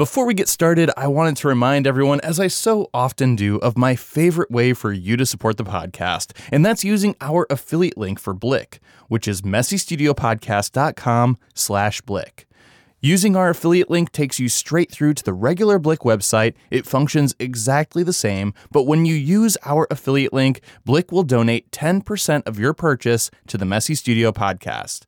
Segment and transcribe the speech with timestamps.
[0.00, 3.76] Before we get started, I wanted to remind everyone, as I so often do, of
[3.76, 8.18] my favorite way for you to support the podcast, and that's using our affiliate link
[8.18, 12.48] for Blick, which is messystudiopodcast.com slash Blick.
[13.02, 16.54] Using our affiliate link takes you straight through to the regular Blick website.
[16.70, 21.70] It functions exactly the same, but when you use our affiliate link, Blick will donate
[21.72, 25.04] 10% of your purchase to the Messy Studio podcast.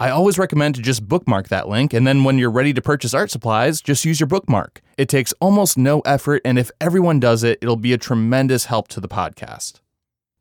[0.00, 3.12] I always recommend to just bookmark that link, and then when you're ready to purchase
[3.12, 4.80] art supplies, just use your bookmark.
[4.96, 8.88] It takes almost no effort, and if everyone does it, it'll be a tremendous help
[8.88, 9.80] to the podcast.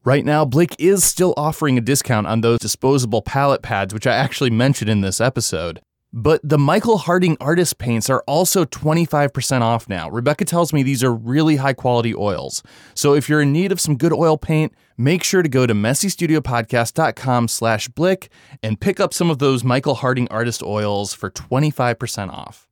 [0.05, 4.15] Right now, Blick is still offering a discount on those disposable palette pads, which I
[4.15, 5.81] actually mentioned in this episode.
[6.11, 10.09] But the Michael Harding artist paints are also 25% off now.
[10.09, 12.63] Rebecca tells me these are really high quality oils.
[12.95, 15.73] So if you're in need of some good oil paint, make sure to go to
[15.73, 18.29] messystudiopodcast.com slash blick
[18.63, 22.67] and pick up some of those Michael Harding artist oils for 25% off.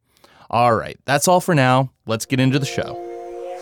[0.50, 1.92] All right, that's all for now.
[2.08, 3.07] Let's get into the show.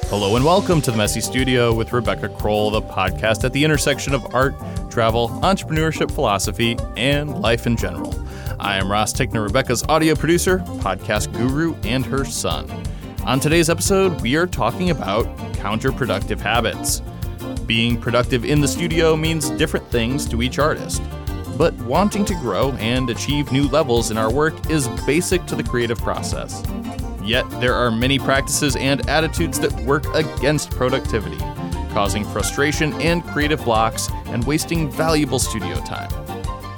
[0.09, 4.14] Hello and welcome to the Messy Studio with Rebecca Crowell, the podcast at the intersection
[4.14, 4.53] of art,
[4.92, 8.14] travel, entrepreneurship, philosophy, and life in general.
[8.59, 12.70] I am Ross Tickner, Rebecca's audio producer, podcast guru, and her son.
[13.26, 17.02] On today's episode, we are talking about counterproductive habits.
[17.66, 21.02] Being productive in the studio means different things to each artist,
[21.58, 25.64] but wanting to grow and achieve new levels in our work is basic to the
[25.64, 26.61] creative process.
[27.26, 31.40] Yet, there are many practices and attitudes that work against productivity,
[31.92, 36.12] causing frustration and creative blocks and wasting valuable studio time.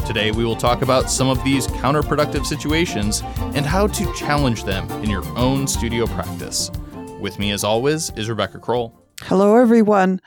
[0.06, 3.23] Today, we will talk about some of these counterproductive situations
[3.56, 6.72] and how to challenge them in your own studio practice.
[7.20, 9.06] With me, as always, is Rebecca Crowell.
[9.23, 10.22] Hello, everyone.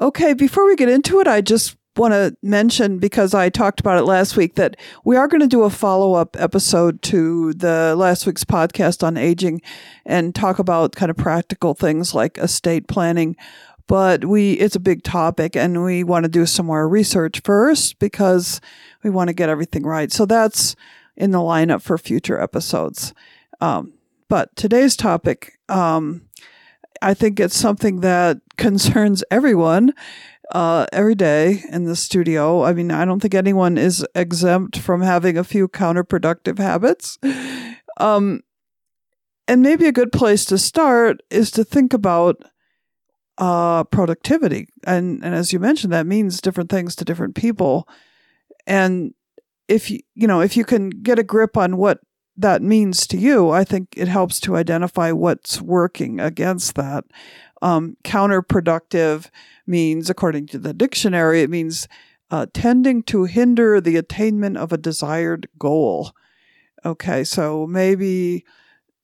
[0.00, 3.98] Okay, before we get into it, I just want to mention because I talked about
[3.98, 7.94] it last week that we are going to do a follow up episode to the
[7.96, 9.62] last week's podcast on aging
[10.04, 13.36] and talk about kind of practical things like estate planning.
[13.86, 17.98] But we it's a big topic and we want to do some more research first
[17.98, 18.60] because
[19.02, 20.10] we want to get everything right.
[20.10, 20.74] So that's
[21.16, 23.12] in the lineup for future episodes.
[23.60, 23.92] Um,
[24.28, 26.22] but today's topic um,
[27.02, 29.92] i think it's something that concerns everyone
[30.54, 35.02] uh, every day in the studio i mean i don't think anyone is exempt from
[35.02, 37.18] having a few counterproductive habits
[37.98, 38.40] um,
[39.46, 42.42] and maybe a good place to start is to think about
[43.38, 44.68] uh, productivity.
[44.86, 47.88] And, and as you mentioned, that means different things to different people.
[48.66, 49.14] And
[49.68, 52.00] if you, you know, if you can get a grip on what
[52.36, 57.04] that means to you, I think it helps to identify what's working against that.
[57.62, 59.30] Um, counterproductive
[59.66, 61.88] means, according to the dictionary, it means
[62.30, 66.12] uh, tending to hinder the attainment of a desired goal.
[66.84, 68.44] Okay, so maybe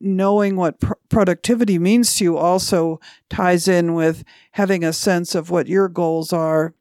[0.00, 5.50] knowing what pr- productivity means to you also ties in with having a sense of
[5.50, 6.74] what your goals are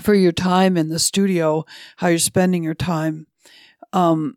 [0.00, 1.64] for your time in the studio,
[1.96, 3.26] how you're spending your time.
[3.92, 4.36] Um,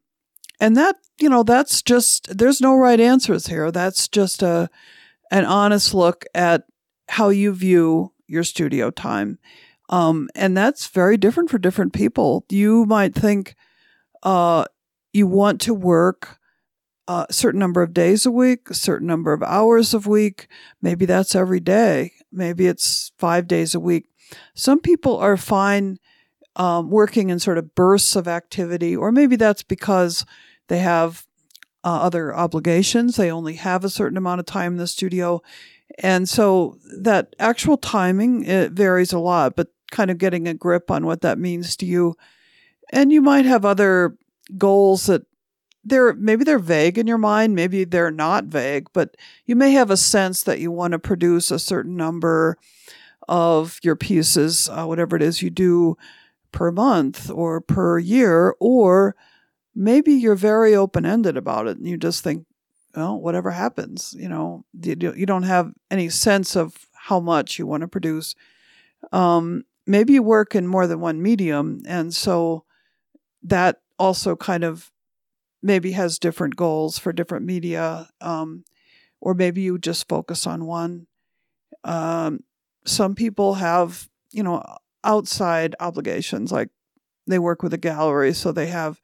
[0.59, 3.72] and that, you know, that's just, there's no right answers here.
[3.72, 4.70] That's just a,
[5.32, 6.64] an honest look at
[7.09, 9.40] how you view your studio time.
[9.90, 12.46] Um, and that's very different for different people.
[12.50, 13.56] You might think,
[14.24, 14.66] uh,
[15.13, 16.40] you want to work
[17.08, 20.47] a certain number of days a week, a certain number of hours a week.
[20.81, 22.14] Maybe that's every day.
[22.31, 24.08] Maybe it's five days a week.
[24.56, 26.00] Some people are fine
[26.56, 30.25] um, working in sort of bursts of activity, or maybe that's because
[30.68, 31.25] they have
[31.84, 33.16] uh, other obligations.
[33.16, 35.41] They only have a certain amount of time in the studio.
[36.00, 40.92] And so that actual timing, it varies a lot, but kind of getting a grip
[40.92, 42.16] on what that means to you.
[42.92, 44.18] And you might have other
[44.58, 45.24] goals that
[45.84, 49.92] they're maybe they're vague in your mind, maybe they're not vague, but you may have
[49.92, 52.58] a sense that you want to produce a certain number
[53.28, 55.96] of your pieces, uh, whatever it is you do
[56.52, 59.16] per month or per year, or
[59.76, 62.46] maybe you're very open ended about it and you just think,
[62.96, 67.82] well, whatever happens, you know, you, don't have any sense of how much you want
[67.82, 68.36] to produce.
[69.12, 72.64] Um, maybe you work in more than one medium, and so
[73.44, 74.92] that also kind of
[75.62, 78.64] maybe has different goals for different media, um,
[79.20, 81.08] or maybe you just focus on one.
[81.84, 82.41] Um,
[82.86, 84.64] some people have, you know,
[85.03, 86.70] outside obligations, like
[87.28, 89.02] they work with a gallery, so they have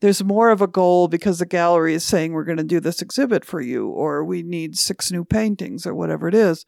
[0.00, 3.02] there's more of a goal because the gallery is saying we're going to do this
[3.02, 6.64] exhibit for you, or we need six new paintings, or whatever it is.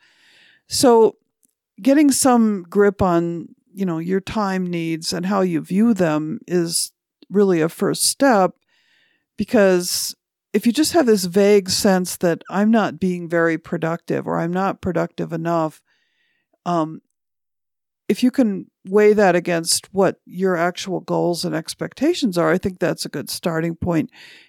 [0.67, 1.17] So,
[1.81, 6.93] getting some grip on you know your time needs and how you view them is
[7.31, 8.57] really a first step
[9.37, 10.15] because
[10.53, 14.53] if you just have this vague sense that I'm not being very productive or I'm
[14.53, 15.81] not productive enough,
[16.67, 17.03] um,
[18.09, 22.79] if you can weigh that against what your actual goals and expectations are, I think
[22.79, 23.77] that's a good starting.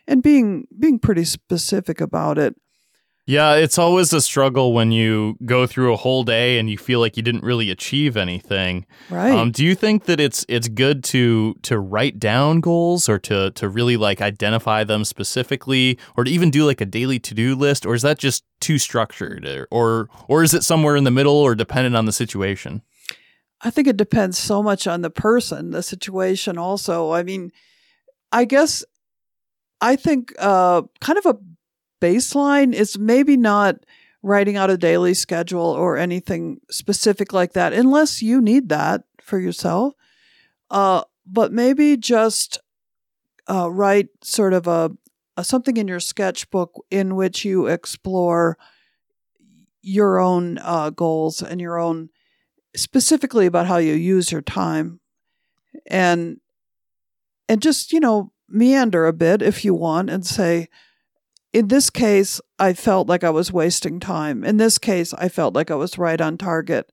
[0.08, 2.56] And being being pretty specific about it.
[3.28, 7.00] Yeah, it's always a struggle when you go through a whole day and you feel
[7.00, 8.86] like you didn't really achieve anything.
[9.10, 9.32] Right.
[9.32, 13.52] Um, do you think that it's it's good to to write down goals or to
[13.52, 17.56] to really like identify them specifically, or to even do like a daily to do
[17.56, 21.36] list, or is that just too structured, or or is it somewhere in the middle,
[21.36, 22.82] or dependent on the situation?
[23.64, 26.58] I think it depends so much on the person, the situation.
[26.58, 27.52] Also, I mean,
[28.32, 28.84] I guess
[29.80, 31.38] I think uh, kind of a
[32.02, 33.76] baseline is maybe not
[34.24, 39.40] writing out a daily schedule or anything specific like that, unless you need that for
[39.40, 39.94] yourself.
[40.70, 42.60] Uh, but maybe just
[43.48, 44.92] uh, write sort of a,
[45.38, 48.58] a something in your sketchbook in which you explore
[49.82, 52.10] your own uh, goals and your own
[52.76, 55.00] specifically about how you use your time
[55.88, 56.40] and
[57.50, 60.68] and just you know meander a bit if you want and say
[61.54, 64.44] in this case, I felt like I was wasting time.
[64.44, 66.92] In this case, I felt like I was right on target.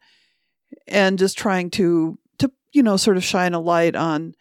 [0.86, 4.34] And just trying to to you know sort of shine a light on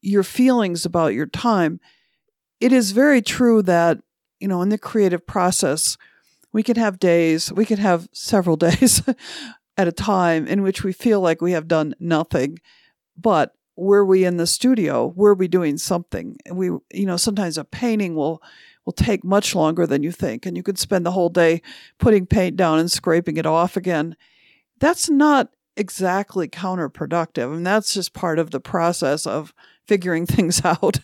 [0.00, 1.80] your feelings about your time.
[2.60, 3.98] It is very true that,
[4.40, 5.96] you know, in the creative process,
[6.52, 9.02] we can have days, we can have several days
[9.78, 12.58] at a time in which we feel like we have done nothing.
[13.16, 15.12] But were we in the studio?
[15.14, 16.36] Were we doing something?
[16.52, 18.42] We, you know, sometimes a painting will
[18.84, 20.46] will take much longer than you think.
[20.46, 21.60] And you could spend the whole day
[21.98, 24.16] putting paint down and scraping it off again.
[24.80, 27.54] That's not exactly counterproductive.
[27.54, 29.52] and that's just part of the process of
[29.86, 30.98] figuring things out.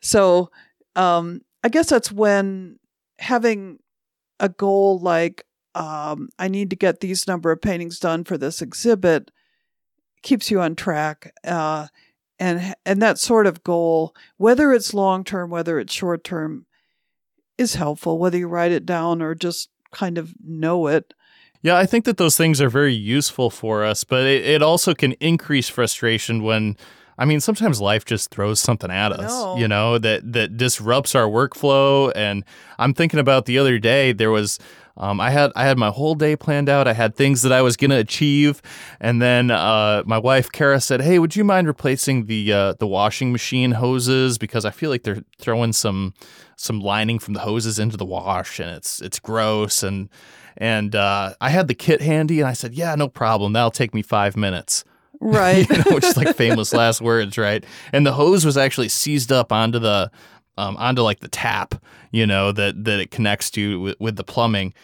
[0.00, 0.50] so
[0.96, 2.80] um, I guess that's when
[3.20, 3.78] having
[4.40, 5.44] a goal like
[5.76, 9.30] um, I need to get these number of paintings done for this exhibit
[10.22, 11.34] keeps you on track.
[11.44, 11.88] Uh,
[12.38, 16.66] and and that sort of goal, whether it's long term, whether it's short term,
[17.58, 21.12] is helpful, whether you write it down or just kind of know it.
[21.62, 24.94] Yeah, I think that those things are very useful for us, but it, it also
[24.94, 26.76] can increase frustration when
[27.18, 29.56] I mean, sometimes life just throws something at us, know.
[29.56, 32.12] you know, that that disrupts our workflow.
[32.14, 32.44] And
[32.78, 34.58] I'm thinking about the other day, there was
[34.96, 36.88] um, I had I had my whole day planned out.
[36.88, 38.62] I had things that I was gonna achieve,
[39.00, 42.86] and then uh, my wife Kara said, "Hey, would you mind replacing the uh, the
[42.86, 46.14] washing machine hoses because I feel like they're throwing some
[46.56, 50.08] some lining from the hoses into the wash, and it's it's gross." And
[50.56, 53.52] and uh, I had the kit handy, and I said, "Yeah, no problem.
[53.52, 54.84] That'll take me five minutes."
[55.18, 55.66] Right.
[55.70, 57.64] you know, which is like famous last words, right?
[57.90, 60.10] And the hose was actually seized up onto the
[60.56, 61.74] um, onto like the tap,
[62.10, 64.74] you know, that that it connects to with, with the plumbing.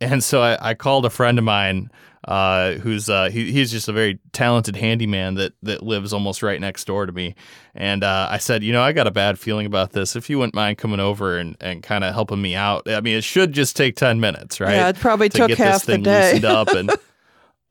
[0.00, 1.90] And so I, I called a friend of mine
[2.26, 6.60] uh, who's uh, he, he's just a very talented handyman that that lives almost right
[6.60, 7.34] next door to me.
[7.74, 10.16] And uh, I said, you know, I got a bad feeling about this.
[10.16, 13.16] If you wouldn't mind coming over and, and kind of helping me out, I mean,
[13.16, 14.74] it should just take ten minutes, right?
[14.74, 16.32] Yeah, it probably to took get half this the thing day.
[16.32, 16.90] loosened up and.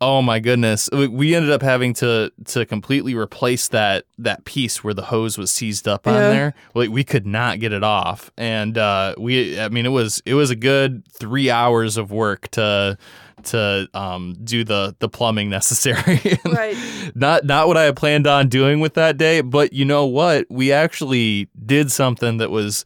[0.05, 0.89] Oh my goodness!
[0.91, 5.49] We- ended up having to to completely replace that that piece where the hose was
[5.51, 6.29] seized up on Yeah.
[6.29, 6.53] there.
[6.75, 10.33] Like we could not get it off, and uh, we I mean it was it
[10.33, 12.97] was a good three hours of work to
[13.45, 16.21] to um, do the the plumbing necessary.
[16.45, 16.77] Right.
[17.15, 20.45] not not what I had planned on doing with that day, but you know what?
[20.49, 22.83] We actually did something that was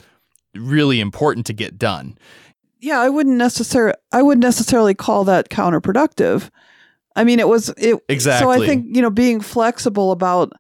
[0.56, 2.18] really important to get done.
[2.80, 6.50] yeah, I wouldn't necessarily I wouldn't necessarily call that counterproductive.
[7.18, 8.00] I mean, it was it
[8.40, 10.54] So I think you know being flexible about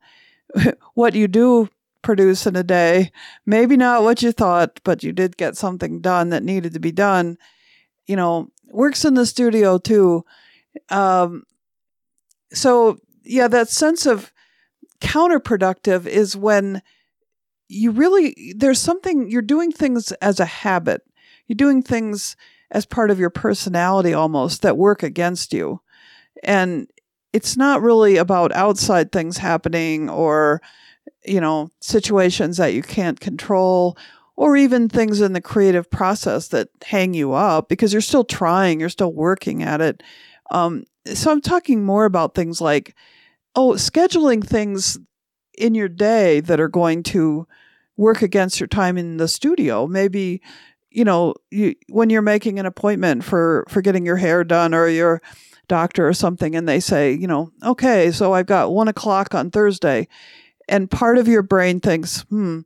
[0.95, 1.69] what you do
[2.01, 3.11] produce in a day,
[3.45, 6.91] maybe not what you thought, but you did get something done that needed to be
[6.91, 7.37] done.
[8.07, 10.25] You know, works in the studio too.
[10.89, 11.43] Um,
[12.51, 14.33] so yeah, that sense of
[14.99, 16.81] counterproductive is when
[17.69, 21.03] you really there's something you're doing things as a habit.
[21.45, 22.35] You're doing things
[22.71, 25.81] as part of your personality almost that work against you.
[26.43, 26.89] And
[27.33, 30.61] it's not really about outside things happening or
[31.25, 33.97] you know situations that you can't control
[34.35, 38.79] or even things in the creative process that hang you up because you're still trying
[38.79, 40.03] you're still working at it.
[40.51, 42.95] Um, so i'm talking more about things like
[43.55, 44.97] oh scheduling things
[45.57, 47.47] in your day that are going to
[47.97, 49.87] work against your time in the studio.
[49.87, 50.41] Maybe
[50.89, 54.87] you know you when you're making an appointment for for getting your hair done or
[54.87, 55.21] your
[55.67, 59.51] doctor or something and they say, you know, okay, so I've got one o'clock on
[59.51, 60.07] Thursday.
[60.69, 62.61] And part of your brain thinks, hmm,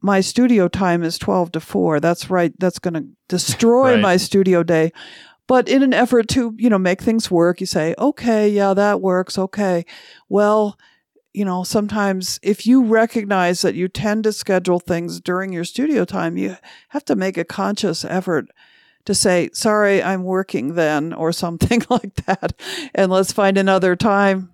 [0.00, 2.00] my studio time is 12 to 4.
[2.00, 2.52] That's right.
[2.58, 4.00] That's going to destroy Right.
[4.00, 4.92] my studio day.
[5.48, 9.00] But in an effort to, you know, make things work, you say, okay, yeah, that
[9.00, 9.38] works.
[9.38, 9.84] Okay.
[10.28, 10.76] Well,
[11.32, 16.04] you know, sometimes if you recognize that you tend to schedule things during your studio
[16.04, 16.56] time, you
[16.88, 18.48] have to make a conscious effort
[19.06, 22.52] to say, sorry, I'm working then, or something like that.
[22.94, 24.52] And let's find another time.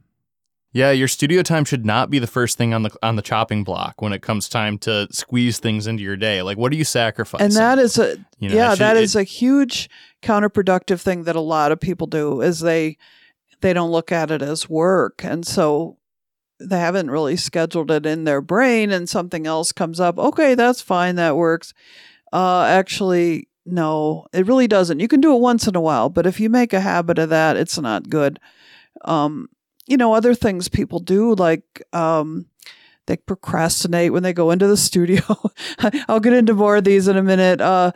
[0.75, 3.63] Yeah, your studio time should not be the first thing on the on the chopping
[3.63, 6.41] block when it comes time to squeeze things into your day.
[6.41, 7.45] Like, what are you sacrificing?
[7.45, 9.91] And that is a, You know, yeah, it should- that it- is a huge
[10.23, 12.97] counterproductive thing that a lot of people do is they,
[13.61, 15.23] they don't look at it as work.
[15.23, 15.99] And so
[16.59, 20.19] they haven't really scheduled it in their brain and something else comes up.
[20.19, 21.17] Okay, that's fine.
[21.17, 21.75] That works.
[22.33, 25.01] Uh, actually, no, it really doesn't.
[25.01, 27.29] You can do it once in a while, but if you make a habit of
[27.31, 28.41] that, it's not good.
[29.05, 29.49] Um,
[29.87, 32.47] you know, other things people do, like, um,
[33.07, 35.23] they procrastinate when they go into the studio.
[36.09, 37.61] I'll get into more of these in a minute.
[37.61, 37.93] Uh,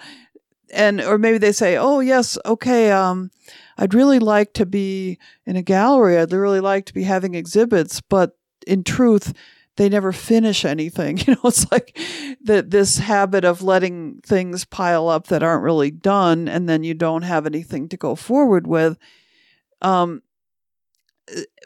[0.73, 3.31] and, or maybe they say, oh, yes, okay, um,
[3.79, 6.19] I'd really like to be in a gallery.
[6.19, 9.33] I'd really like to be having exhibits, but in truth,
[9.77, 11.19] they never finish anything.
[11.27, 11.99] You know, it's like
[12.43, 16.95] that this habit of letting things pile up that aren't really done, and then you
[16.95, 18.99] don't have anything to go forward with.
[19.83, 20.23] Um,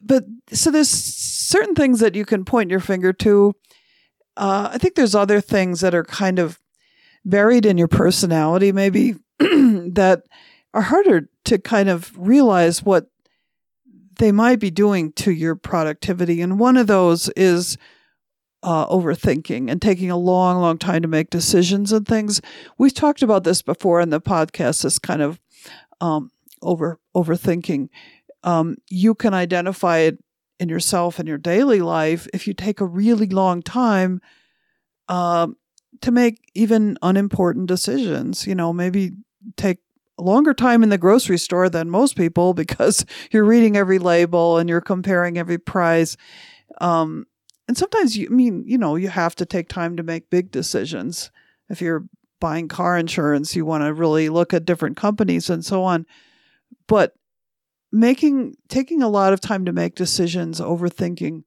[0.03, 3.55] but so there's certain things that you can point your finger to.
[4.37, 6.59] Uh, I think there's other things that are kind of
[7.25, 10.23] buried in your personality, maybe that
[10.73, 13.11] are harder to kind of realize what
[14.19, 16.41] they might be doing to your productivity.
[16.41, 17.77] And one of those is
[18.63, 22.41] uh, overthinking and taking a long, long time to make decisions and things.
[22.79, 24.83] We've talked about this before in the podcast.
[24.83, 25.41] This kind of
[26.01, 26.31] um,
[26.63, 27.89] over overthinking.
[28.43, 30.19] Um, you can identify it
[30.59, 34.21] in yourself in your daily life if you take a really long time
[35.09, 35.57] um,
[36.03, 38.47] to make even unimportant decisions.
[38.47, 39.13] You know, maybe
[39.57, 39.79] take
[40.19, 44.69] longer time in the grocery store than most people because you're reading every label and
[44.69, 46.17] you're comparing every price.
[46.81, 47.27] Um,
[47.71, 50.51] and sometimes you I mean, you know, you have to take time to make big
[50.51, 51.31] decisions.
[51.69, 52.05] If you're
[52.41, 56.05] buying car insurance, you want to really look at different companies and so on.
[56.89, 57.15] But
[57.93, 61.45] making taking a lot of time to make decisions, overthinking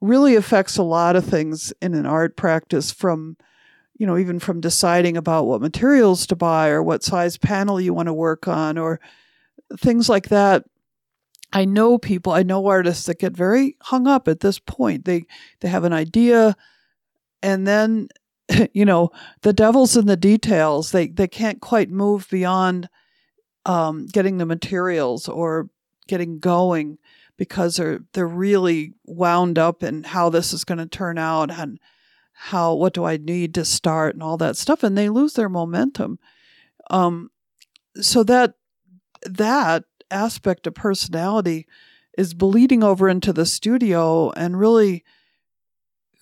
[0.00, 3.36] really affects a lot of things in an art practice from
[3.96, 7.92] you know, even from deciding about what materials to buy or what size panel you
[7.92, 9.00] want to work on or
[9.78, 10.62] things like that.
[11.52, 15.04] I know people, I know artists that get very hung up at this point.
[15.04, 15.26] They
[15.60, 16.56] they have an idea
[17.42, 18.08] and then
[18.72, 19.10] you know,
[19.42, 20.90] the devil's in the details.
[20.90, 22.88] They they can't quite move beyond
[23.66, 25.68] um, getting the materials or
[26.06, 26.98] getting going
[27.36, 31.78] because they're they're really wound up in how this is going to turn out and
[32.32, 35.48] how what do I need to start and all that stuff, and they lose their
[35.48, 36.18] momentum.
[36.90, 37.30] Um,
[38.00, 38.54] so that
[39.24, 41.66] that aspect of personality
[42.16, 45.04] is bleeding over into the studio and really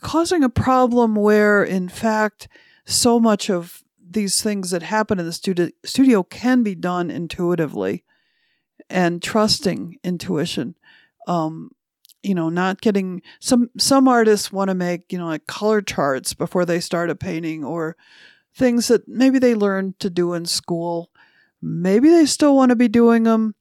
[0.00, 2.48] causing a problem where, in fact,
[2.84, 8.04] so much of these things that happen in the studio studio can be done intuitively
[8.88, 10.76] and trusting intuition.
[11.26, 11.70] Um,
[12.22, 16.34] you know, not getting some some artists want to make you know like color charts
[16.34, 17.96] before they start a painting or
[18.54, 21.10] things that maybe they learned to do in school.
[21.60, 23.55] Maybe they still want to be doing them,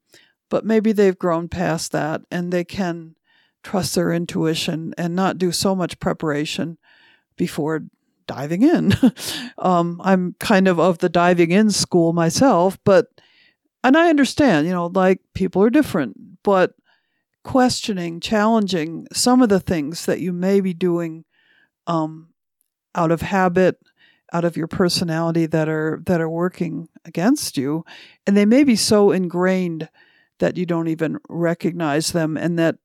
[0.55, 3.13] but maybe they've grown past that and they can
[3.61, 6.77] trust their intuition and not do so much preparation
[7.35, 7.83] before
[8.25, 8.93] diving in.
[9.57, 13.07] um, I'm kind of of the diving in school myself, but
[13.83, 16.71] and I understand, you know, like people are different, but
[17.43, 21.25] questioning, challenging some of the things that you may be doing
[21.85, 22.29] um,
[22.95, 23.77] out of habit,
[24.31, 27.83] out of your personality that are that are working against you,
[28.25, 29.89] and they may be so ingrained
[30.39, 32.77] that you don't even recognize them, and that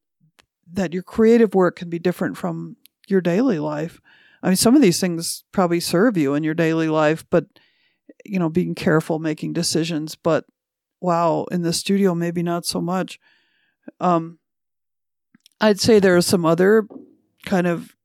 [0.73, 2.76] that your creative work can be different from
[3.09, 4.00] your daily life.
[4.42, 7.47] I mean, some of these things probably serve you in your daily life, but
[8.25, 10.14] you know, being careful making decisions.
[10.14, 10.45] But
[11.00, 13.19] wow, in the studio, maybe not so much.
[13.99, 14.38] Um,
[15.61, 16.87] I'd say there are some other
[17.45, 17.97] kind of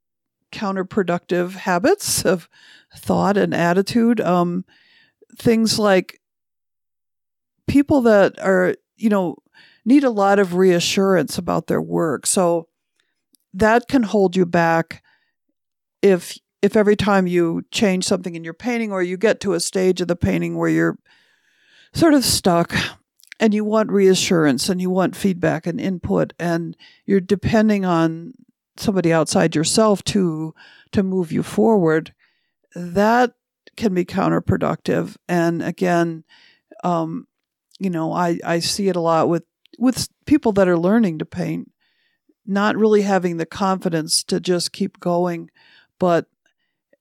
[0.51, 2.49] counterproductive habits of
[2.95, 4.21] thought and attitude.
[4.21, 4.65] Um,
[5.37, 6.19] things like
[7.67, 9.35] people that are, you know,
[9.85, 12.25] need a lot of reassurance about their work.
[12.25, 12.67] So
[13.53, 15.03] that can hold you back
[16.01, 19.59] if if every time you change something in your painting or you get to a
[19.59, 20.97] stage of the painting where you're
[21.93, 22.73] sort of stuck
[23.39, 26.75] and you want reassurance and you want feedback and input and
[27.05, 28.33] you're depending on
[28.77, 30.53] somebody outside yourself to
[30.91, 32.13] to move you forward
[32.75, 33.33] that
[33.75, 35.15] can be counterproductive.
[35.27, 36.23] And again,
[36.83, 37.27] um,
[37.79, 39.43] you know, I, I see it a lot with,
[39.77, 41.71] with people that are learning to paint,
[42.45, 45.49] not really having the confidence to just keep going,
[45.99, 46.27] but,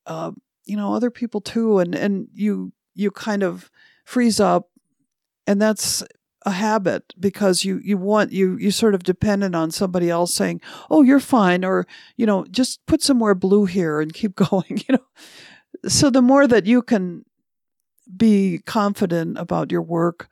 [0.07, 0.33] uh,
[0.65, 1.79] you know, other people too.
[1.79, 3.71] And, and you, you kind of
[4.05, 4.69] freeze up
[5.47, 6.03] and that's
[6.47, 10.61] a habit because you you want you you sort of dependent on somebody else saying
[10.91, 14.83] oh you're fine or you know just put some more blue here and keep going
[14.89, 17.25] you know so the more that you can
[18.17, 20.29] be confident about your work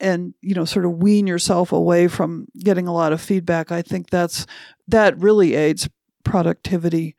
[0.00, 3.82] and you know sort of wean yourself away from getting a lot of feedback i
[3.82, 4.46] think that's
[4.88, 5.88] that really aids
[6.24, 7.14] productivity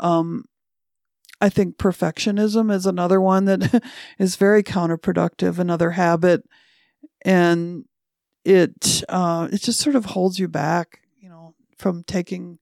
[0.00, 0.44] um
[1.40, 3.82] i think perfectionism is another one that
[4.18, 6.42] is very counterproductive another habit
[7.24, 7.84] and
[8.44, 12.58] it uh it just sort of holds you back you know from taking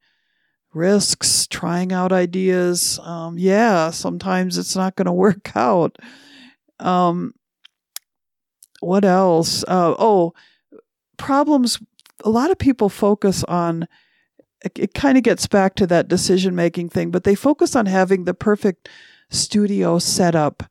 [0.77, 3.01] risks, trying out ideas.
[3.03, 5.97] Um, yeah, sometimes it's not going to work out.
[6.79, 7.33] Um,
[8.81, 9.65] what else?
[9.65, 10.35] Uh, oh,
[11.17, 11.81] problems.
[12.25, 13.89] A lot of people focus on.
[14.65, 17.87] It, it kind of gets back to that decision making thing, but they focus on
[17.87, 18.89] having the perfect
[19.29, 20.63] studio setup.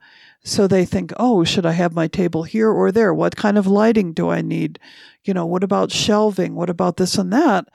[0.44, 3.14] So they think, oh, should I have my table here or there?
[3.14, 4.80] What kind of lighting do I need?
[5.24, 6.56] You know, what about shelving?
[6.56, 7.68] What about this and that?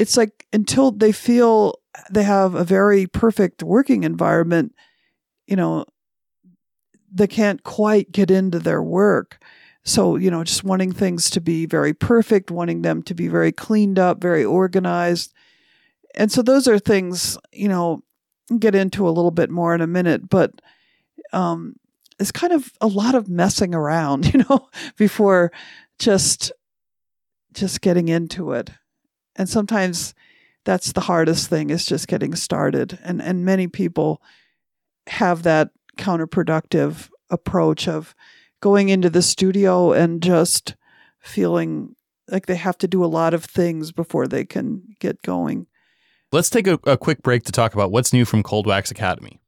[0.00, 1.78] it's like until they feel
[2.10, 4.74] they have a very perfect working environment,
[5.46, 5.84] you know,
[7.12, 9.44] they can't quite get into their work.
[9.84, 13.52] So, you know, just wanting things to be very perfect, wanting them to be very
[13.52, 15.32] cleaned up, very organized.
[16.14, 18.02] And so those are things, you know,
[18.58, 20.60] get into a little bit more in a minute, but
[21.32, 21.76] um,
[22.18, 25.52] it's kind of a lot of messing around, you know, before
[25.98, 26.52] just
[27.52, 28.70] just getting into it.
[29.36, 30.14] And sometimes
[30.64, 32.98] that's the hardest thing is just getting started.
[33.02, 34.22] And and many people
[35.06, 38.14] have that counterproductive approach of
[38.60, 40.76] going into the studio and just
[41.20, 41.94] feeling
[42.28, 45.66] like they have to do a lot of things before they can get going.
[46.32, 49.40] Let's take a, a quick break to talk about what's new from Cold Wax Academy.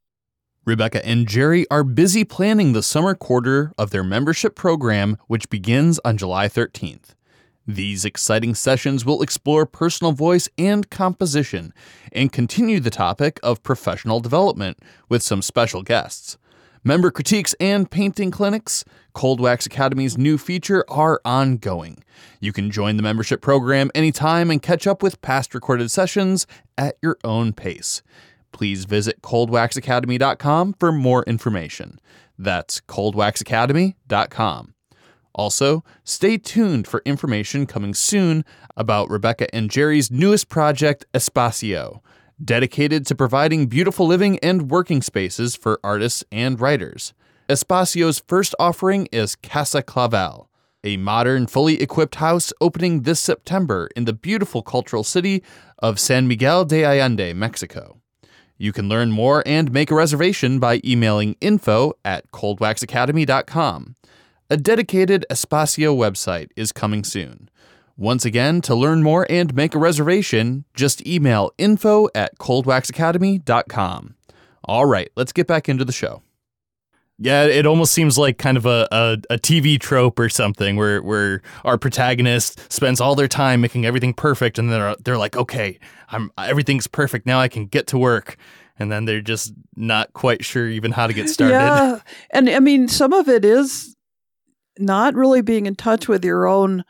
[0.65, 5.99] Rebecca and Jerry are busy planning the summer quarter of their membership program, which begins
[6.05, 7.15] on July 13th.
[7.67, 11.73] These exciting sessions will explore personal voice and composition
[12.13, 16.39] and continue the topic of professional development with some special guests.
[16.85, 22.03] Member critiques and painting clinics, Cold Wax Academy's new feature, are ongoing.
[22.41, 26.47] You can join the membership program anytime and catch up with past recorded sessions
[26.79, 28.03] at your own pace.
[28.53, 31.99] Please visit coldwaxacademy.com for more information.
[32.39, 34.75] That's coldwaxacademy.com.
[35.35, 38.45] Also, stay tuned for information coming soon
[38.77, 42.01] about Rebecca and Jerry's newest project, Espacio,
[42.43, 47.15] dedicated to providing beautiful living and working spaces for artists and writers.
[47.49, 50.49] Espacio's first offering is Casa Clavel,
[50.85, 55.43] a modern, fully equipped house opening this September in the beautiful cultural city
[55.81, 57.99] of San Miguel de Allende, Mexico.
[58.59, 63.97] You can learn more and make a reservation by emailing info at coldwaxacademy.com.
[64.49, 67.51] A dedicated Espacio website is coming soon.
[67.97, 74.15] Once again, to learn more and make a reservation, just email info at coldwaxacademy.com.
[74.65, 76.23] All right, let's get back into the show.
[77.23, 81.01] Yeah, it almost seems like kind of a, a, a, TV trope or something where,
[81.03, 85.79] where our protagonist spends all their time making everything perfect and they're, they're like, okay,
[86.09, 87.25] I'm, everything's perfect.
[87.25, 88.37] Now I can get to work.
[88.79, 91.55] And then they're just not quite sure even how to get started.
[91.55, 92.01] Yeah.
[92.31, 93.95] And I mean, some of it is
[94.79, 96.85] not really being in touch with your own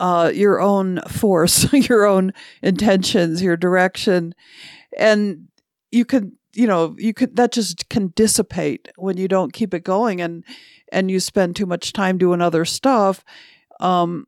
[0.00, 4.34] uh, your own force, your own intentions, your direction,
[4.98, 5.48] and
[5.90, 9.84] you can you know you could that just can dissipate when you don't keep it
[9.84, 10.44] going and
[10.92, 13.24] and you spend too much time doing other stuff.
[13.80, 14.26] Um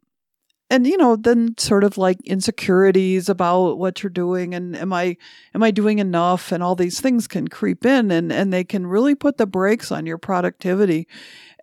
[0.73, 5.17] and you know then sort of like insecurities about what you're doing and am i
[5.55, 8.87] am i doing enough and all these things can creep in and and they can
[8.87, 11.07] really put the brakes on your productivity.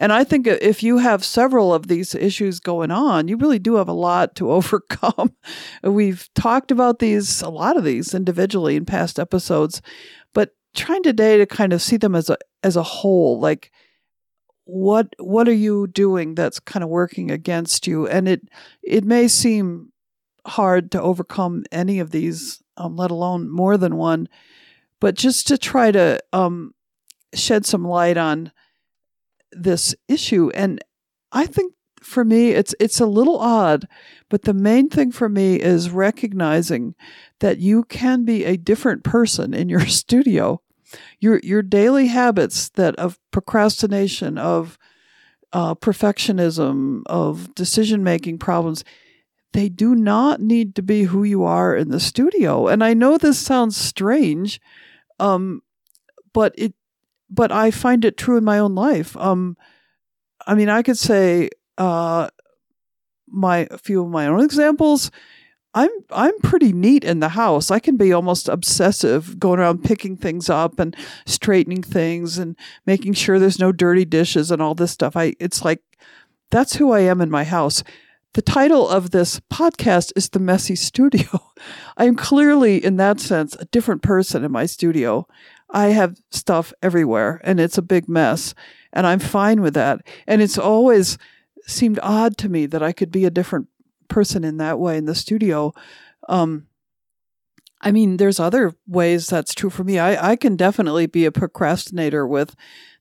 [0.01, 3.75] And i think if you have several of these issues going on you really do
[3.75, 5.33] have a lot to overcome.
[5.83, 9.81] We've talked about these a lot of these individually in past episodes
[10.75, 13.71] trying today to kind of see them as a as a whole like
[14.65, 18.07] what what are you doing that's kind of working against you?
[18.07, 18.49] And it
[18.83, 19.91] it may seem
[20.45, 24.27] hard to overcome any of these um, let alone more than one
[24.99, 26.73] but just to try to um,
[27.33, 28.51] shed some light on
[29.51, 30.51] this issue.
[30.53, 30.83] And
[31.31, 33.87] i think for me it's it's a little odd
[34.29, 36.95] but the main thing for me is recognizing
[37.39, 40.61] that you can be a different person in your studio
[41.19, 44.77] your your daily habits that of procrastination, of
[45.53, 48.83] uh, perfectionism, of decision making problems,
[49.53, 52.67] they do not need to be who you are in the studio.
[52.67, 54.61] And I know this sounds strange,
[55.19, 55.61] um,
[56.33, 56.73] but it,
[57.29, 59.17] but I find it true in my own life.
[59.17, 59.57] Um,
[60.45, 62.29] I mean, I could say uh,
[63.27, 65.09] my a few of my own examples.
[65.73, 67.71] I'm I'm pretty neat in the house.
[67.71, 73.13] I can be almost obsessive going around picking things up and straightening things and making
[73.13, 75.15] sure there's no dirty dishes and all this stuff.
[75.15, 75.81] I it's like
[76.51, 77.83] that's who I am in my house.
[78.33, 81.51] The title of this podcast is The Messy Studio.
[81.97, 85.27] I am clearly in that sense a different person in my studio.
[85.71, 88.55] I have stuff everywhere and it's a big mess
[88.91, 90.01] and I'm fine with that.
[90.25, 91.17] And it's always
[91.69, 93.67] seemed odd to me that I could be a different
[94.07, 95.73] person in that way in the studio.
[96.27, 96.67] Um,
[97.81, 99.99] I mean, there's other ways that's true for me.
[99.99, 102.55] I, I can definitely be a procrastinator with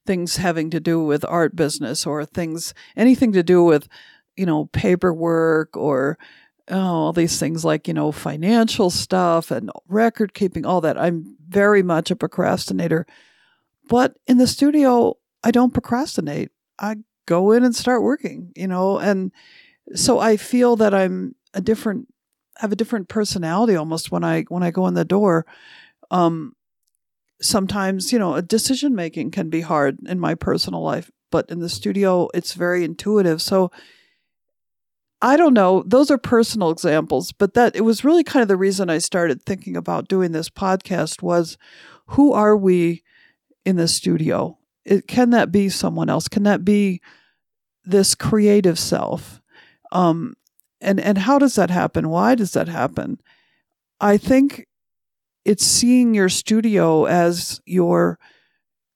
[0.05, 3.89] things having to do with art business or things, anything to do with,
[4.37, 6.17] you know, paperwork or
[6.69, 10.97] oh, all these things like, you know, financial stuff and record keeping, all that.
[10.97, 13.05] I'm very much a procrastinator.
[13.87, 16.51] But in the studio, I don't procrastinate.
[16.77, 16.97] I
[17.29, 19.31] go in and start working, you know, and
[19.93, 22.07] so I feel that I'm a different
[22.57, 25.45] have a different personality almost when I when I go in the door.
[26.09, 26.55] Um,
[27.39, 31.59] sometimes you know a decision making can be hard in my personal life, but in
[31.59, 33.43] the studio it's very intuitive.
[33.43, 33.71] So
[35.21, 38.57] I don't know; those are personal examples, but that it was really kind of the
[38.57, 41.57] reason I started thinking about doing this podcast was
[42.07, 43.03] who are we
[43.65, 44.57] in the studio?
[44.83, 46.27] It, can that be someone else?
[46.27, 47.01] Can that be
[47.83, 49.41] this creative self?
[49.91, 50.35] Um,
[50.81, 52.09] and and how does that happen?
[52.09, 53.19] Why does that happen?
[53.99, 54.67] I think
[55.45, 58.19] it's seeing your studio as your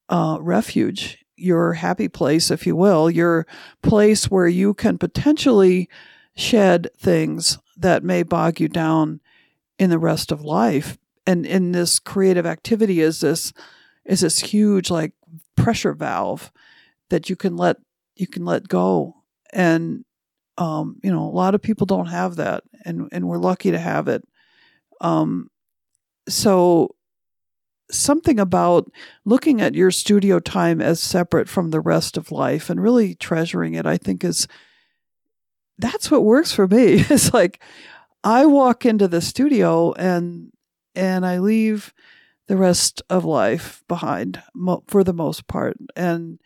[0.10, 3.48] uh, refuge, your happy place, if you will, your
[3.82, 5.90] place where you can potentially
[6.36, 9.20] shed things that may bog you down
[9.80, 10.98] in the rest of life.
[11.26, 13.54] And in this creative activity is this
[14.06, 15.14] is this huge like
[15.56, 16.52] pressure valve
[17.10, 17.78] that you can let
[18.16, 19.16] you can let go
[19.52, 20.06] and
[20.58, 23.80] um, you know, a lot of people don't have that, and and we're lucky to
[23.80, 24.24] have it.
[25.02, 25.50] Um,
[26.28, 26.96] so
[27.92, 28.92] something about
[29.26, 33.74] looking at your studio time as separate from the rest of life and really treasuring
[33.74, 34.48] it, I think is
[35.78, 36.94] that's what works for me.
[37.10, 37.62] it's like
[38.24, 40.52] I walk into the studio and
[40.96, 41.94] and I leave
[42.48, 46.40] the rest of life behind mo- for the most part, and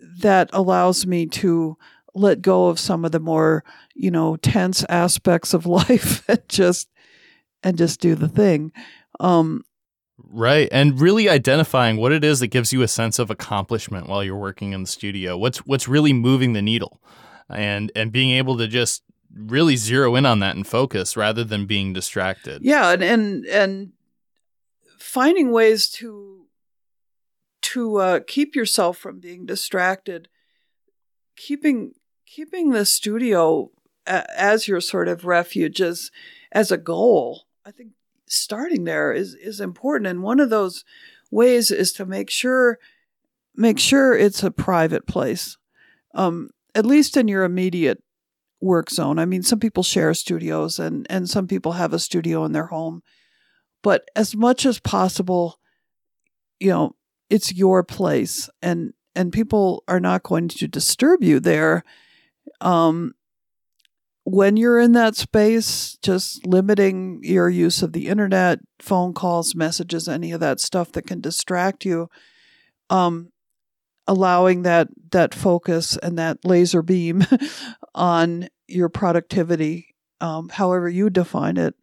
[0.00, 1.76] that allows me to
[2.14, 6.88] let go of some of the more you know tense aspects of life and just
[7.62, 8.72] and just do the thing.
[9.18, 9.64] Um
[10.18, 14.22] right and really identifying what it is that gives you a sense of accomplishment while
[14.22, 15.36] you're working in the studio.
[15.36, 17.00] What's what's really moving the needle?
[17.48, 21.66] And and being able to just really zero in on that and focus rather than
[21.66, 22.62] being distracted.
[22.62, 23.92] Yeah and and, and
[24.98, 26.39] finding ways to
[27.72, 30.28] to uh, keep yourself from being distracted.
[31.36, 31.92] Keeping
[32.26, 33.70] keeping the studio
[34.06, 36.10] as your sort of refuge as
[36.52, 37.90] as a goal i think
[38.30, 40.06] starting there is is important.
[40.06, 40.84] And one of those
[41.30, 42.78] ways is to make sure
[43.54, 45.58] make sure it's a private place
[46.14, 48.02] um, at least in your immediate
[48.60, 49.18] work zone.
[49.18, 52.66] I mean some people share studios and and some people have a studio in their
[52.66, 53.02] home.
[53.82, 55.58] But as much as possible
[56.60, 56.94] you know
[57.30, 61.82] it's your place and and people are not going to disturb you there.
[62.60, 63.14] Um,
[64.24, 70.08] when you're in that space, just limiting your use of the internet, phone calls, messages,
[70.08, 72.08] any of that stuff that can distract you,
[72.90, 73.32] um,
[74.06, 77.24] allowing that that focus and that laser beam
[77.94, 81.74] on your productivity, um, however you define it,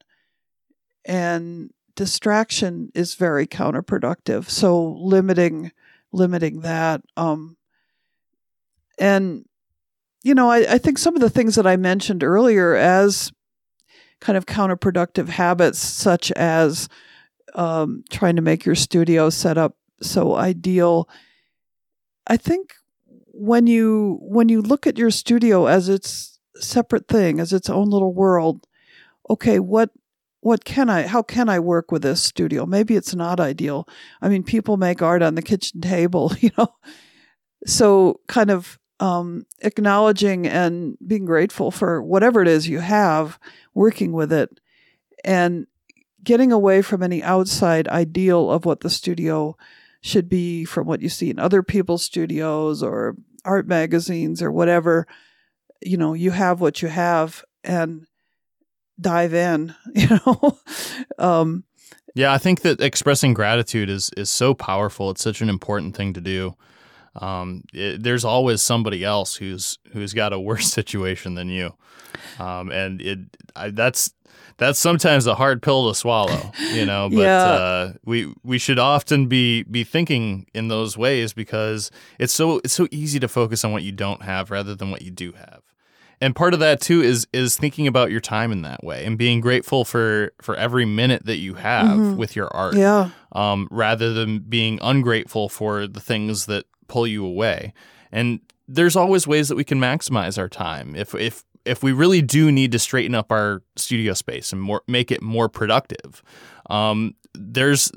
[1.06, 4.50] and distraction is very counterproductive.
[4.50, 5.72] So limiting
[6.14, 7.58] limiting that, um,
[8.98, 9.44] and
[10.24, 13.32] you know, I, I think some of the things that I mentioned earlier as
[14.22, 16.88] kind of counterproductive habits, such as
[17.56, 21.10] um, trying to make your studio set up so ideal.
[22.28, 22.74] I think
[23.06, 27.90] when you when you look at your studio as its separate thing, as its own
[27.90, 28.68] little world,
[29.30, 29.90] okay, what
[30.42, 32.66] what can I how can I work with this studio?
[32.66, 33.88] Maybe it's not ideal.
[34.22, 36.76] I mean, people make art on the kitchen table, you know.
[37.66, 43.40] So kind of um, acknowledging and being grateful for whatever it is you have,
[43.74, 44.60] working with it,
[45.24, 45.68] and
[46.24, 49.56] getting away from any outside ideal of what the studio
[50.02, 55.08] should be from what you see in other people's studios or art magazines or whatever.
[55.82, 58.07] You know, you have what you have and
[59.00, 60.58] dive in, you know.
[61.20, 61.64] um,
[62.16, 65.10] yeah, I think that expressing gratitude is is so powerful.
[65.12, 66.56] It's such an important thing to do.
[67.16, 71.74] Um, it, there's always somebody else who's who's got a worse situation than you,
[72.40, 73.20] um, and it
[73.56, 74.12] I, that's
[74.58, 77.10] that's sometimes a hard pill to swallow, you know.
[77.14, 77.44] But Yeah.
[77.46, 82.74] uh, we we should often be be thinking in those ways because it's so it's
[82.74, 85.62] so easy to focus on what you don't have rather than what you do have.
[86.20, 89.18] And part of that too is is thinking about your time in that way and
[89.18, 93.12] being grateful for for every minute that you have with your art yeah.
[93.34, 97.74] um, rather than being ungrateful for the things that pull you away.
[98.12, 100.96] And there's always ways that we can maximize our time.
[100.96, 104.82] If if if we really do need to straighten up our studio space and more
[104.88, 106.24] make it more productive,
[106.70, 107.92] um, there's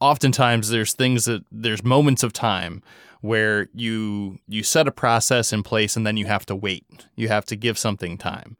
[0.00, 2.82] oftentimes there's things that there's moments of time
[3.22, 6.84] where you you set a process in place and then you have to wait.
[7.16, 8.56] You have to give something time.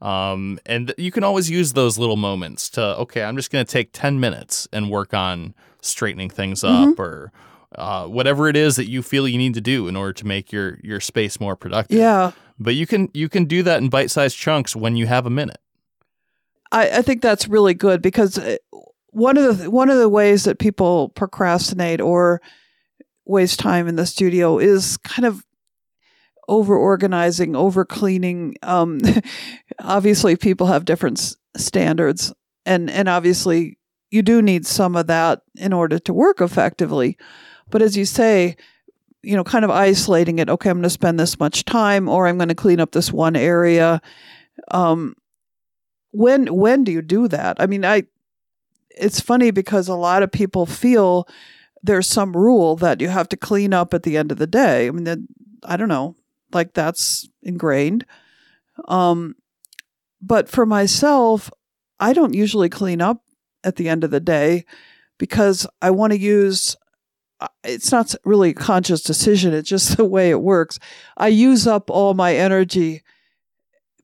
[0.00, 3.70] Um, and you can always use those little moments to, okay, I'm just going to
[3.70, 7.30] take 10 minutes and work on straightening things up or
[7.76, 10.50] uh, whatever it is that you feel you need to do in order to make
[10.50, 11.96] your, your space more productive.
[11.96, 12.32] Yeah.
[12.58, 15.30] But you can, you can do that in bite sized chunks when you have a
[15.30, 15.58] minute.
[16.72, 18.56] I, I think that's really good because uh,
[19.10, 22.40] one of the one of the ways that people procrastinate or
[23.24, 25.44] waste time in the studio is kind of
[26.48, 28.56] over organizing, over cleaning.
[28.62, 29.00] Um,
[29.78, 32.32] obviously, people have different s- standards,
[32.66, 33.78] and and obviously,
[34.10, 37.16] you do need some of that in order to work effectively.
[37.70, 38.56] But as you say,
[39.22, 40.50] you know, kind of isolating it.
[40.50, 43.12] Okay, I'm going to spend this much time, or I'm going to clean up this
[43.12, 44.00] one area.
[44.70, 45.14] Um,
[46.10, 47.56] when when do you do that?
[47.60, 48.04] I mean, I
[48.90, 51.26] it's funny because a lot of people feel
[51.82, 54.86] there's some rule that you have to clean up at the end of the day.
[54.86, 55.28] I mean,
[55.64, 56.16] I don't know,
[56.52, 58.06] like that's ingrained.
[58.88, 59.34] Um,
[60.20, 61.50] but for myself,
[61.98, 63.22] I don't usually clean up
[63.64, 64.64] at the end of the day
[65.18, 66.76] because I want to use.
[67.64, 69.52] It's not really a conscious decision.
[69.52, 70.78] It's just the way it works.
[71.16, 73.02] I use up all my energy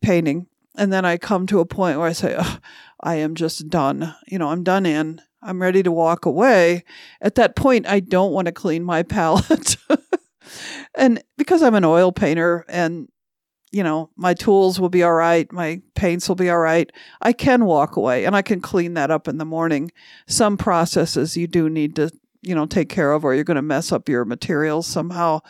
[0.03, 2.61] painting and then I come to a point where I say, "Ugh,
[3.01, 4.15] I am just done.
[4.27, 5.21] You know, I'm done in.
[5.43, 6.85] I'm ready to walk away.
[7.21, 9.77] At that point, I don't want to clean my palette.
[10.95, 13.09] and because I'm an oil painter and,
[13.71, 16.91] you know, my tools will be all right, my paints will be all right,
[17.23, 19.93] I can walk away and I can clean that up in the morning.
[20.27, 22.11] Some processes you do need to,
[22.43, 25.41] you know, take care of or you're going to mess up your materials somehow.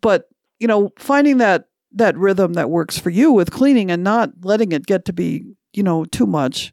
[0.00, 4.30] But, you know, finding that that rhythm that works for you with cleaning and not
[4.42, 6.72] letting it get to be, you know, too much.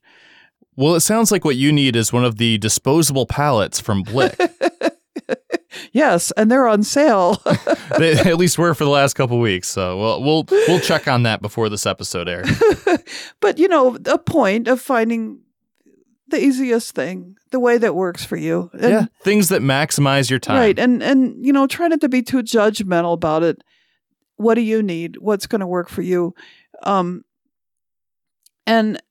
[0.76, 4.40] Well, it sounds like what you need is one of the disposable palettes from Blick.
[5.94, 7.42] Yes, and they're on sale.
[7.98, 9.68] they at least were for the last couple weeks.
[9.68, 12.50] So we'll we'll we'll check on that before this episode airs.
[13.40, 15.40] but, you know, a point of finding
[16.28, 18.70] the easiest thing, the way that works for you.
[18.74, 20.58] And, yeah, things that maximize your time.
[20.58, 20.80] Right.
[20.80, 23.62] And and you know, try not to be too judgmental about it.
[24.38, 25.18] What do you need?
[25.18, 26.34] What's going to work for you?
[26.84, 27.24] Um
[28.66, 29.02] and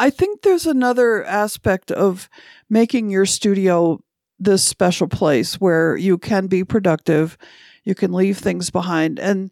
[0.00, 2.30] I think there's another aspect of
[2.70, 4.00] making your studio
[4.38, 7.36] this special place where you can be productive,
[7.84, 9.50] you can leave things behind and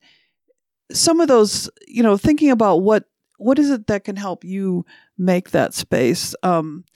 [0.90, 3.04] some of those, you know, thinking about what
[3.36, 4.86] what is it that can help you
[5.18, 6.34] make that space.
[6.42, 6.86] Um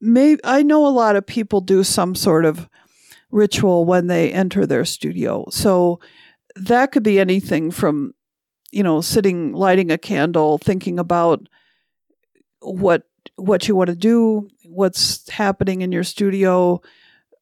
[0.00, 2.68] may I know a lot of people do some sort of
[3.30, 5.46] ritual when they enter their studio.
[5.50, 6.00] So
[6.56, 8.14] that could be anything from,
[8.72, 11.48] you know, sitting, lighting a candle, thinking about
[12.64, 13.04] what
[13.36, 16.80] what you want to do, what's happening in your studio,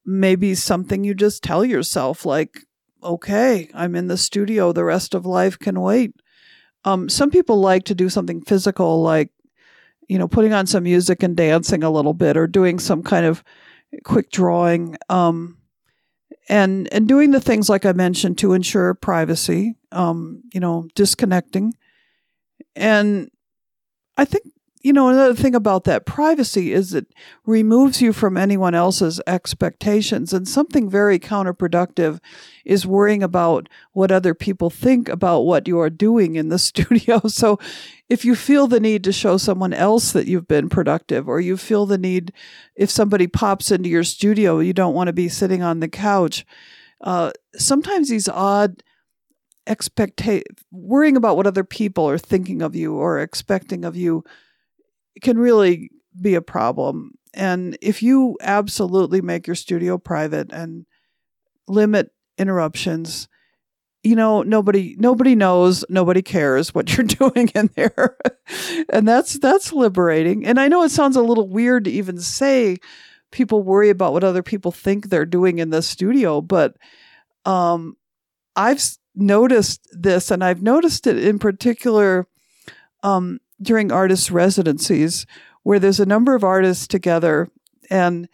[0.05, 2.65] maybe something you just tell yourself like,
[3.03, 6.13] okay, I'm in the studio, the rest of life can wait.
[6.85, 9.29] Um, some people like to do something physical like
[10.07, 13.25] you know, putting on some music and dancing a little bit or doing some kind
[13.25, 13.43] of
[14.03, 14.97] quick drawing.
[15.09, 15.57] Um,
[16.49, 21.73] and and doing the things like I mentioned to ensure privacy, um, you know, disconnecting.
[22.75, 23.31] And
[24.17, 24.45] I think,
[24.83, 27.07] you know, another thing about that privacy is it
[27.45, 30.33] removes you from anyone else's expectations.
[30.33, 32.19] And something very counterproductive
[32.65, 37.21] is worrying about what other people think about what you are doing in the studio.
[37.27, 37.57] So
[38.09, 41.55] if you feel the need to show someone else that you've been productive, or you
[41.55, 42.33] feel the need,
[42.75, 46.45] if somebody pops into your studio, you don't want to be sitting on the couch.
[46.99, 48.83] Uh, sometimes these odd
[49.65, 54.25] expecta- worrying about what other people are thinking of you or expecting of you
[55.21, 57.11] can really be a problem.
[57.33, 60.85] And if you absolutely make your studio private and
[61.67, 63.27] limit interruptions.
[64.03, 68.17] You know, nobody nobody knows, nobody cares what you're doing in there.
[68.89, 70.45] and that's that's liberating.
[70.45, 72.77] And I know it sounds a little weird to even say
[73.31, 76.75] people worry about what other people think they're doing in the studio, but
[77.45, 77.95] um
[78.55, 78.83] I've
[79.15, 82.27] noticed this and I've noticed it in particular
[83.03, 85.25] um during artist residencies
[85.63, 87.49] where there's a number of artists together
[87.89, 88.27] and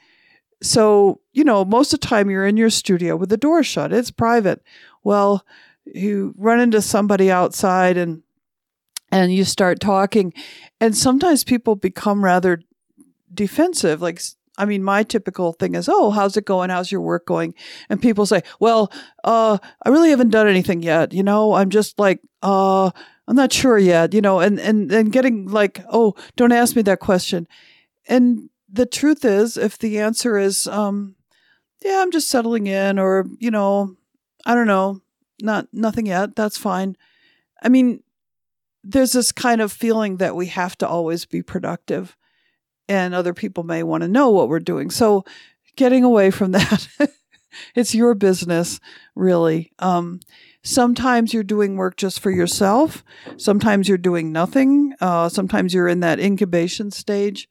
[0.61, 3.93] so you know most of the time you're in your studio with the door shut
[3.93, 4.61] it's private
[5.03, 5.45] well
[5.85, 8.23] you run into somebody outside and
[9.11, 10.33] and you start talking
[10.81, 12.61] and sometimes people become rather
[13.33, 14.19] defensive like
[14.59, 16.69] I mean, my typical thing is, oh, how's it going?
[16.69, 17.55] How's your work going?
[17.87, 18.91] And people say, well,
[19.23, 21.13] uh, I really haven't done anything yet.
[21.13, 22.91] You know, I'm just like, uh,
[23.29, 26.81] I'm not sure yet, you know, and, and, and getting like, oh, don't ask me
[26.81, 27.47] that question.
[28.07, 31.15] And the truth is, if the answer is, um,
[31.85, 33.95] yeah, I'm just settling in, or, you know,
[34.47, 35.01] I don't know,
[35.43, 36.97] not, nothing yet, that's fine.
[37.61, 38.01] I mean,
[38.83, 42.17] there's this kind of feeling that we have to always be productive
[42.87, 44.89] and other people may want to know what we're doing.
[44.89, 45.23] So
[45.75, 46.87] getting away from that,
[47.75, 48.79] it's your business,
[49.13, 49.71] really.
[49.77, 50.19] Um,
[50.63, 53.03] Sometimes you're doing work just for yourself.
[53.37, 54.93] Sometimes you're doing nothing.
[54.99, 57.47] Uh, sometimes you're in that incubation stage.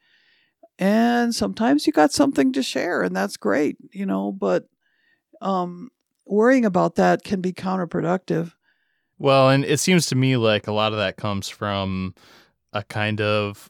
[0.78, 4.68] And sometimes you got something to share, and that's great, you know, but
[5.40, 5.90] um,
[6.24, 8.52] worrying about that can be counterproductive.
[9.18, 12.14] Well, and it seems to me like a lot of that comes from
[12.72, 13.68] a kind of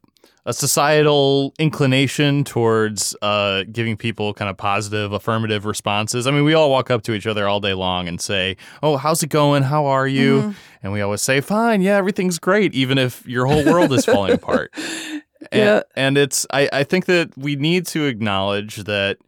[0.48, 6.26] a societal inclination towards uh, giving people kind of positive, affirmative responses.
[6.26, 8.96] I mean, we all walk up to each other all day long and say, "Oh,
[8.96, 9.64] how's it going?
[9.64, 10.50] How are you?" Mm-hmm.
[10.82, 14.32] And we always say, "Fine, yeah, everything's great," even if your whole world is falling
[14.32, 14.72] apart.
[14.78, 15.22] yeah.
[15.52, 19.18] And, and it's I, I think that we need to acknowledge that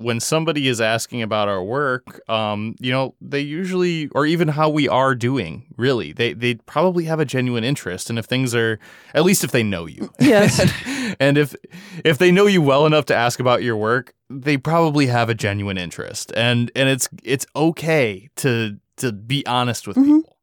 [0.00, 4.70] when somebody is asking about our work, um, you know, they usually, or even how
[4.70, 8.08] we are doing, really, they they probably have a genuine interest.
[8.08, 8.78] And if things are,
[9.14, 10.72] at least if they know you, yes,
[11.20, 11.54] and if
[12.02, 15.34] if they know you well enough to ask about your work, they probably have a
[15.34, 16.32] genuine interest.
[16.34, 20.20] And and it's it's okay to to be honest with mm-hmm.
[20.20, 20.38] people,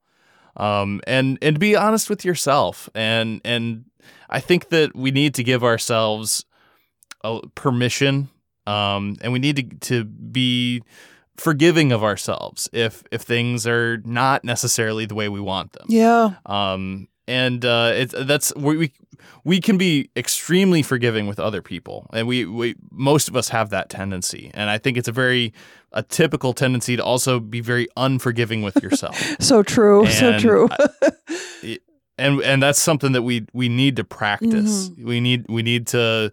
[0.55, 2.89] um, and and be honest with yourself.
[2.93, 3.85] And and
[4.29, 6.45] I think that we need to give ourselves
[7.23, 8.29] a permission
[8.67, 10.81] um, and we need to, to be
[11.37, 15.85] forgiving of ourselves if if things are not necessarily the way we want them.
[15.87, 16.31] Yeah.
[16.45, 18.93] Um, and uh, it's that's we
[19.43, 23.69] we can be extremely forgiving with other people, and we, we most of us have
[23.71, 24.51] that tendency.
[24.53, 25.53] And I think it's a very
[25.91, 29.17] a typical tendency to also be very unforgiving with yourself.
[29.39, 30.05] so true.
[30.05, 30.69] And so true.
[30.71, 31.79] I,
[32.17, 34.89] and and that's something that we we need to practice.
[34.89, 35.07] Mm-hmm.
[35.07, 36.31] We need we need to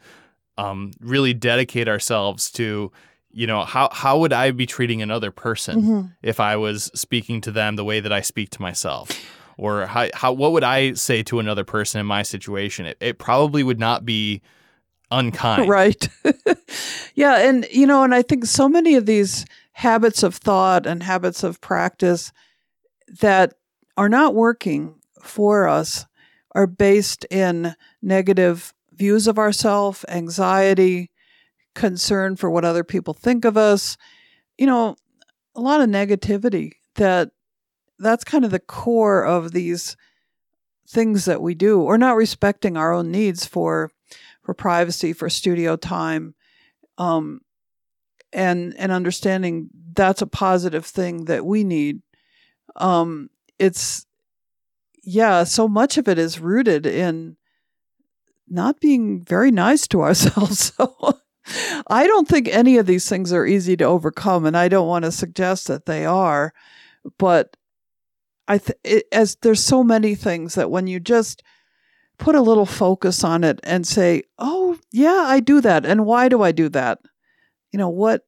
[0.58, 2.92] um, really dedicate ourselves to
[3.30, 6.06] you know how how would I be treating another person mm-hmm.
[6.22, 9.10] if I was speaking to them the way that I speak to myself?
[9.56, 12.86] Or how, how what would I say to another person in my situation?
[12.86, 14.42] It, it probably would not be
[15.10, 15.68] unkind.
[15.68, 16.08] Right.
[17.14, 21.02] Yeah and you know and I think so many of these habits of thought and
[21.02, 22.32] habits of practice
[23.20, 23.54] that
[23.96, 26.06] are not working for us
[26.54, 31.10] are based in negative views of ourselves, anxiety,
[31.74, 33.96] concern for what other people think of us,
[34.56, 34.96] you know,
[35.54, 37.30] a lot of negativity that
[37.98, 39.96] that's kind of the core of these
[40.88, 41.80] things that we do.
[41.80, 43.90] Or not respecting our own needs for
[44.42, 46.34] for privacy for studio time
[46.98, 47.40] um
[48.32, 52.02] and and understanding that's a positive thing that we need.
[52.76, 54.06] Um it's
[55.02, 57.36] yeah so much of it is rooted in
[58.48, 60.72] not being very nice to ourselves.
[60.76, 61.18] So
[61.88, 65.04] I don't think any of these things are easy to overcome, and I don't want
[65.04, 66.52] to suggest that they are.
[67.18, 67.56] But
[68.48, 71.42] I, th- it, as there's so many things that when you just
[72.18, 76.28] put a little focus on it and say, "Oh, yeah, I do that," and why
[76.28, 77.00] do I do that?
[77.72, 78.22] You know what?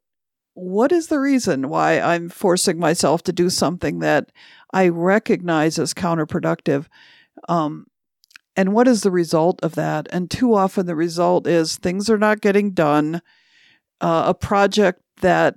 [0.54, 4.32] What is the reason why I'm forcing myself to do something that
[4.72, 6.86] I recognize as counterproductive?
[7.48, 7.86] Um,
[8.56, 10.08] and what is the result of that?
[10.10, 13.20] And too often the result is things are not getting done.
[14.00, 15.56] Uh, a project that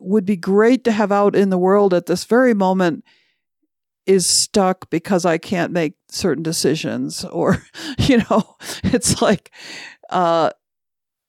[0.00, 3.04] would be great to have out in the world at this very moment
[4.06, 7.62] is stuck because I can't make certain decisions, or,
[7.98, 9.52] you know, it's like,
[10.08, 10.50] uh,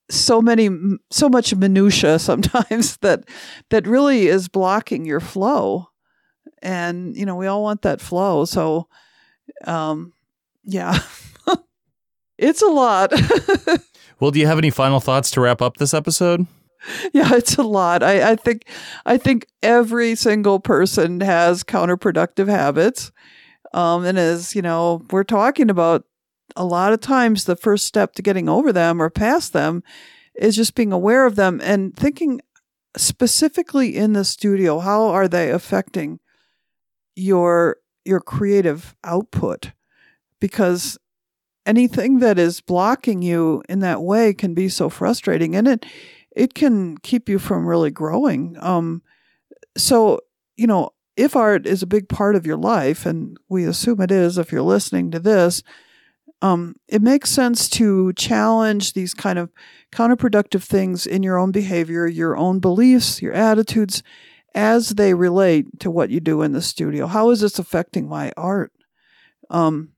[0.10, 0.70] so many
[1.12, 3.26] so much minutia sometimes that
[3.70, 5.88] that really is blocking your flow
[6.62, 8.88] and you know we all want that flow so
[9.66, 10.12] um
[10.70, 11.00] yeah.
[12.38, 13.12] it's a lot.
[14.20, 16.46] well, do you have any final thoughts to wrap up this episode?
[17.14, 18.04] yeah, it's a lot.
[18.04, 18.66] I, I think
[19.06, 23.12] I think every single person has counterproductive habits.
[23.74, 26.06] Um, and as you know, we're talking about
[26.56, 29.84] a lot of times the first step to getting over them or past them
[30.36, 32.42] is just being aware of them and thinking
[32.98, 36.20] specifically in the studio, how are they affecting
[37.16, 39.72] your your creative output?
[40.40, 40.98] Because
[41.66, 45.86] anything that is blocking you in that way can be so frustrating and it
[46.36, 48.56] it can keep you from really growing.
[48.60, 49.02] Um,
[49.76, 50.22] so,
[50.56, 54.12] you know, if art is a big part of your life, and we assume it
[54.12, 55.64] is if you're listening to this,
[56.42, 59.52] um, it makes sense to challenge these kind of
[59.92, 64.02] counterproductive things in your own behavior, your own beliefs, your attitudes,
[64.56, 67.08] as they relate to what you do in the studio.
[67.08, 68.72] How is this affecting my art?
[69.50, 69.90] Um,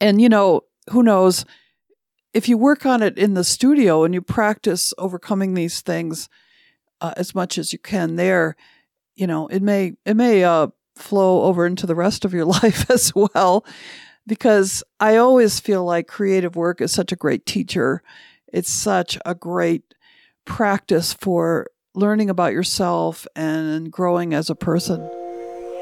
[0.00, 1.44] and, you know, who knows?
[2.32, 6.28] If you work on it in the studio and you practice overcoming these things
[7.00, 8.56] uh, as much as you can there,
[9.14, 12.90] you know, it may it may uh, flow over into the rest of your life
[12.90, 13.64] as well
[14.26, 18.02] because I always feel like creative work is such a great teacher.
[18.52, 19.94] It's such a great
[20.44, 25.00] practice for learning about yourself and growing as a person.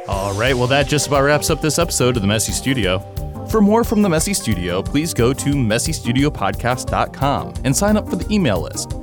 [0.08, 3.31] All right, well, that just about wraps up this episode of The Messy Studio.
[3.48, 8.32] For more from The Messy Studio, please go to messystudiopodcast.com and sign up for the
[8.32, 8.96] email list.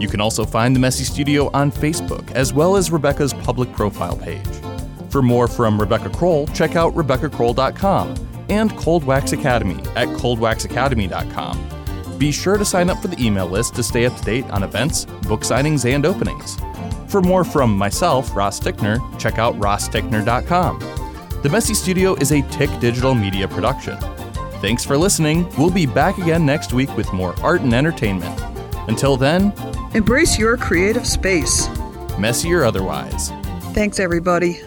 [0.00, 4.16] You can also find The Messy Studio on Facebook, as well as Rebecca's public profile
[4.16, 4.44] page.
[5.10, 8.14] For more from Rebecca Crowell, check out RebeccaCrowell.com
[8.48, 12.18] and Cold Wax Academy at coldwaxacademy.com.
[12.18, 14.62] Be sure to sign up for the email list to stay up to date on
[14.62, 16.56] events, book signings, and openings.
[17.08, 21.11] For more from myself, Ross Tickner, check out rosstickner.com.
[21.42, 23.98] The Messy Studio is a Tick Digital Media production.
[24.60, 25.52] Thanks for listening.
[25.58, 28.40] We'll be back again next week with more art and entertainment.
[28.86, 29.52] Until then,
[29.92, 31.66] embrace your creative space,
[32.16, 33.30] messy or otherwise.
[33.74, 34.60] Thanks, everybody.